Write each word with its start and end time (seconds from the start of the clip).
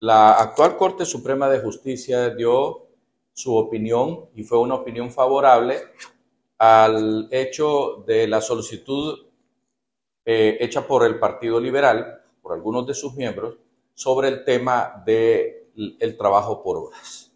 la 0.00 0.32
actual 0.32 0.76
Corte 0.76 1.04
Suprema 1.04 1.48
de 1.48 1.60
Justicia 1.60 2.30
dio 2.30 2.86
su 3.34 3.54
opinión 3.54 4.30
y 4.34 4.42
fue 4.42 4.58
una 4.58 4.76
opinión 4.76 5.10
favorable 5.10 5.78
al 6.58 7.28
hecho 7.30 8.02
de 8.06 8.26
la 8.26 8.40
solicitud 8.40 9.26
eh, 10.24 10.56
hecha 10.60 10.86
por 10.86 11.04
el 11.04 11.18
Partido 11.18 11.60
Liberal, 11.60 12.22
por 12.40 12.54
algunos 12.54 12.86
de 12.86 12.94
sus 12.94 13.14
miembros, 13.14 13.58
sobre 13.94 14.28
el 14.28 14.44
tema 14.44 15.02
del 15.04 16.16
trabajo 16.16 16.62
por 16.62 16.78
horas. 16.78 17.30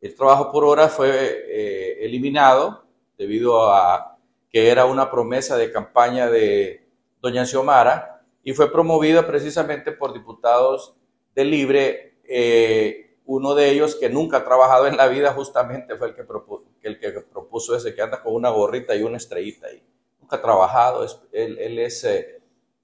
El 0.00 0.14
trabajo 0.14 0.52
por 0.52 0.64
horas 0.64 0.92
fue 0.92 1.10
eh, 1.10 2.04
eliminado 2.04 2.84
debido 3.16 3.72
a 3.72 4.18
que 4.50 4.68
era 4.68 4.84
una 4.84 5.10
promesa 5.10 5.56
de 5.56 5.72
campaña 5.72 6.28
de 6.28 6.86
doña 7.22 7.46
Xiomara 7.46 8.22
y 8.42 8.52
fue 8.52 8.70
promovida 8.70 9.26
precisamente 9.26 9.92
por 9.92 10.12
diputados 10.12 10.94
de 11.36 11.44
Libre. 11.44 12.18
Eh, 12.24 13.02
uno 13.26 13.54
de 13.54 13.70
ellos 13.70 13.94
que 13.96 14.08
nunca 14.08 14.38
ha 14.38 14.44
trabajado 14.44 14.86
en 14.86 14.96
la 14.96 15.06
vida 15.08 15.32
justamente 15.32 15.96
fue 15.96 16.08
el 16.08 16.14
que 16.14 16.24
propuso, 16.24 16.64
el 16.82 16.98
que 16.98 17.10
propuso 17.10 17.76
ese, 17.76 17.94
que 17.94 18.02
anda 18.02 18.22
con 18.22 18.34
una 18.34 18.50
gorrita 18.50 18.94
y 18.96 19.02
una 19.02 19.16
estrellita 19.16 19.68
ahí. 19.68 19.82
Nunca 20.20 20.36
ha 20.36 20.42
trabajado, 20.42 21.06
él, 21.32 21.78
es, 21.78 22.04
eh, 22.04 22.40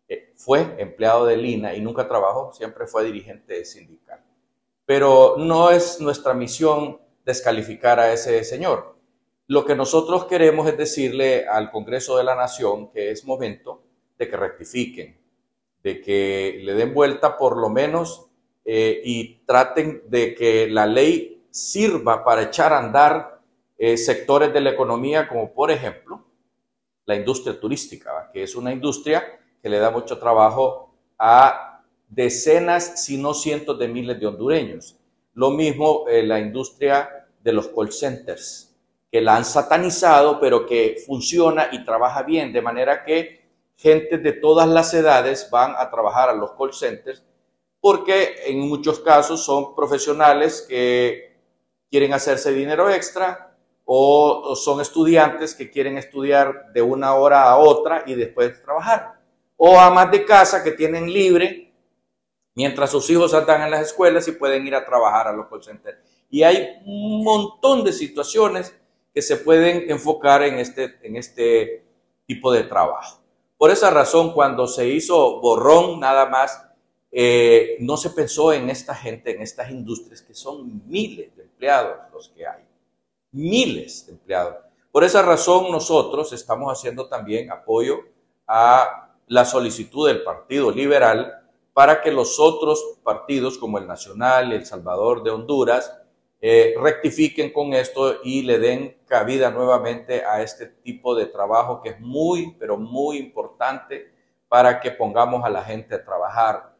eh, 0.09 0.33
fue 0.37 0.75
empleado 0.79 1.27
de 1.27 1.37
Lina 1.37 1.75
y 1.75 1.81
nunca 1.81 2.07
trabajó, 2.07 2.53
siempre 2.53 2.87
fue 2.87 3.05
dirigente 3.05 3.65
sindical. 3.65 4.25
Pero 4.85 5.37
no 5.39 5.71
es 5.71 6.01
nuestra 6.01 6.35
misión 6.35 7.01
descalificar 7.25 8.01
a 8.01 8.13
ese 8.13 8.43
señor. 8.43 8.97
Lo 9.47 9.65
que 9.65 9.77
nosotros 9.77 10.27
queremos 10.27 10.67
es 10.67 10.77
decirle 10.77 11.47
al 11.47 11.71
Congreso 11.71 12.17
de 12.17 12.25
la 12.25 12.35
Nación 12.35 12.91
que 12.91 13.11
es 13.11 13.25
momento 13.25 13.85
de 14.19 14.29
que 14.29 14.37
rectifiquen, 14.37 15.21
de 15.85 16.01
que 16.01 16.61
le 16.65 16.75
den 16.75 16.93
vuelta 16.93 17.39
por 17.39 17.57
lo 17.57 17.69
menos 17.69 18.32
eh, 18.65 19.01
y 19.05 19.45
traten 19.45 20.03
de 20.09 20.35
que 20.35 20.69
la 20.69 20.87
ley 20.87 21.45
sirva 21.51 22.25
para 22.25 22.43
echar 22.43 22.73
a 22.73 22.79
andar 22.79 23.41
eh, 23.77 23.97
sectores 23.97 24.53
de 24.53 24.61
la 24.61 24.71
economía 24.71 25.29
como 25.29 25.53
por 25.53 25.71
ejemplo 25.71 26.25
la 27.05 27.17
industria 27.17 27.59
turística, 27.59 28.31
que 28.33 28.45
es 28.45 28.55
una 28.55 28.73
industria 28.73 29.41
que 29.61 29.69
le 29.69 29.79
da 29.79 29.91
mucho 29.91 30.19
trabajo 30.19 30.95
a 31.19 31.83
decenas, 32.09 33.05
si 33.05 33.17
no 33.17 33.35
cientos 33.35 33.79
de 33.79 33.89
miles 33.89 34.21
de 34.21 34.27
hondureños. 34.27 34.97
Lo 35.35 35.51
mismo 35.51 36.07
eh, 36.09 36.23
la 36.23 36.39
industria 36.39 37.27
de 37.43 37.53
los 37.53 37.69
call 37.69 37.91
centers, 37.91 38.73
que 39.11 39.21
la 39.21 39.37
han 39.37 39.45
satanizado, 39.45 40.39
pero 40.39 40.67
que 40.67 41.03
funciona 41.05 41.69
y 41.73 41.85
trabaja 41.85 42.23
bien, 42.23 42.53
de 42.53 42.63
manera 42.63 43.05
que 43.05 43.43
gente 43.77 44.19
de 44.19 44.33
todas 44.33 44.69
las 44.69 44.95
edades 44.95 45.49
van 45.51 45.75
a 45.77 45.91
trabajar 45.91 46.29
a 46.29 46.35
los 46.35 46.53
call 46.53 46.73
centers 46.73 47.25
porque 47.83 48.37
en 48.47 48.61
muchos 48.61 49.01
casos 49.01 49.45
son 49.45 49.75
profesionales 49.75 50.65
que 50.69 51.37
quieren 51.91 52.15
hacerse 52.15 52.53
dinero 52.53 52.89
extra 52.89 53.57
o, 53.85 54.55
son 54.55 54.81
estudiantes 54.81 55.53
que 55.57 55.69
quieren 55.69 55.99
estudiar 55.99 56.73
de 56.73 56.81
una 56.81 57.15
hora 57.17 57.51
a 57.51 57.57
otra 57.57 58.05
y 58.07 58.15
después 58.15 58.63
trabajar. 58.63 59.21
O 59.57 59.81
amas 59.81 60.13
de 60.13 60.25
casa 60.25 60.63
que 60.63 60.71
tienen 60.71 61.13
libre 61.13 61.73
mientras 62.55 62.89
sus 62.89 63.11
hijos 63.11 63.35
andan 63.35 63.63
en 63.63 63.73
las 63.73 63.89
escuelas 63.89 64.29
y 64.29 64.33
pueden 64.33 64.65
ir 64.65 64.77
a 64.77 64.87
trabajar 64.87 65.27
a 65.27 65.33
los 65.33 65.49
call 65.49 65.65
centers. 65.65 65.99
Y 66.31 66.45
hay 66.45 66.81
un 66.87 67.25
montón 67.25 67.83
de 67.83 67.93
situaciones 67.93 68.79
que 69.13 69.23
se 69.23 69.39
pueden 69.39 69.91
enfocar 69.91 70.45
en 70.45 70.61
este, 70.61 71.01
en 71.03 71.17
este 71.17 71.85
tipo 72.27 72.53
de 72.53 72.63
trabajo. 72.63 73.19
Por 73.59 73.73
esa 73.73 73.91
razón, 73.91 74.33
cuando 74.35 74.69
se 74.69 74.87
hizo 74.87 75.41
borrón 75.41 75.99
nada 75.99 76.27
más 76.27 76.72
eh, 77.15 77.77
no 77.81 77.99
se 77.99 78.09
pensó 78.11 78.55
en 78.55 78.71
esta 78.71 78.95
gente, 78.95 79.37
en 79.37 79.43
estas 79.43 79.71
industrias, 79.71 80.23
que 80.23 80.33
son 80.33 80.83
miles 80.89 81.37
de 81.37 81.43
empleados 81.43 81.99
los 82.11 82.31
que 82.31 82.47
hay, 82.47 82.65
miles 83.33 84.07
de 84.07 84.13
empleados. 84.13 84.57
Por 84.91 85.05
esa 85.05 85.21
razón 85.21 85.71
nosotros 85.71 86.33
estamos 86.33 86.73
haciendo 86.73 87.09
también 87.09 87.51
apoyo 87.51 87.99
a 88.47 89.11
la 89.27 89.45
solicitud 89.45 90.09
del 90.09 90.23
Partido 90.23 90.71
Liberal 90.71 91.43
para 91.75 92.01
que 92.01 92.11
los 92.11 92.41
otros 92.41 92.99
partidos 93.03 93.59
como 93.59 93.77
el 93.77 93.87
Nacional, 93.87 94.53
El 94.53 94.65
Salvador 94.65 95.23
de 95.23 95.31
Honduras, 95.31 95.99
eh, 96.41 96.75
rectifiquen 96.81 97.53
con 97.53 97.73
esto 97.73 98.17
y 98.25 98.43
le 98.43 98.59
den 98.59 98.97
cabida 99.07 99.51
nuevamente 99.51 100.25
a 100.25 100.43
este 100.43 100.67
tipo 100.67 101.15
de 101.15 101.27
trabajo 101.27 101.81
que 101.81 101.91
es 101.91 102.01
muy, 102.01 102.57
pero 102.59 102.77
muy 102.77 103.19
importante 103.19 104.13
para 104.49 104.81
que 104.81 104.91
pongamos 104.91 105.45
a 105.45 105.51
la 105.51 105.63
gente 105.63 105.95
a 105.95 106.05
trabajar 106.05 106.73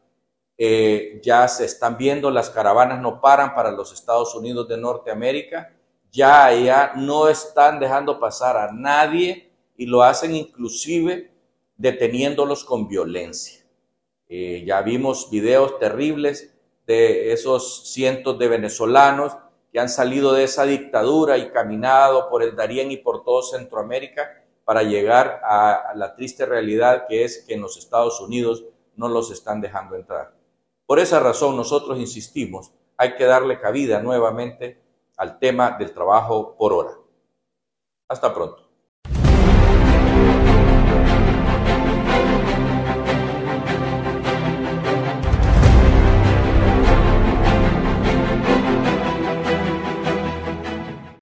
eh, 0.57 1.19
ya 1.23 1.47
se 1.47 1.65
están 1.65 1.97
viendo, 1.97 2.29
las 2.29 2.49
caravanas 2.49 3.01
no 3.01 3.19
paran 3.19 3.55
para 3.55 3.71
los 3.71 3.91
Estados 3.91 4.35
Unidos 4.35 4.67
de 4.67 4.77
Norteamérica, 4.77 5.73
ya 6.11 6.45
allá 6.45 6.93
no 6.95 7.27
están 7.27 7.79
dejando 7.79 8.19
pasar 8.19 8.55
a 8.57 8.71
nadie 8.71 9.51
y 9.75 9.87
lo 9.87 10.03
hacen 10.03 10.35
inclusive 10.35 11.31
deteniéndolos 11.75 12.63
con 12.63 12.87
violencia. 12.87 13.65
Eh, 14.29 14.63
ya 14.65 14.81
vimos 14.81 15.29
videos 15.31 15.79
terribles 15.79 16.53
de 16.85 17.33
esos 17.33 17.91
cientos 17.91 18.37
de 18.37 18.47
venezolanos 18.47 19.35
que 19.71 19.79
han 19.79 19.89
salido 19.89 20.33
de 20.33 20.43
esa 20.43 20.65
dictadura 20.65 21.37
y 21.37 21.49
caminado 21.49 22.29
por 22.29 22.43
el 22.43 22.55
Darién 22.55 22.91
y 22.91 22.97
por 22.97 23.23
todo 23.23 23.41
Centroamérica 23.41 24.43
para 24.65 24.83
llegar 24.83 25.41
a 25.43 25.93
la 25.95 26.15
triste 26.15 26.45
realidad 26.45 27.05
que 27.07 27.23
es 27.23 27.43
que 27.47 27.55
en 27.55 27.61
los 27.61 27.75
Estados 27.77 28.21
Unidos 28.21 28.63
no 28.95 29.07
los 29.07 29.31
están 29.31 29.61
dejando 29.61 29.95
entrar. 29.95 30.42
Por 30.85 30.99
esa 30.99 31.19
razón 31.19 31.55
nosotros 31.55 31.99
insistimos, 31.99 32.73
hay 32.97 33.15
que 33.15 33.25
darle 33.25 33.59
cabida 33.59 34.01
nuevamente 34.01 34.81
al 35.17 35.39
tema 35.39 35.77
del 35.77 35.93
trabajo 35.93 36.55
por 36.57 36.73
hora. 36.73 36.91
Hasta 38.07 38.33
pronto. 38.33 38.72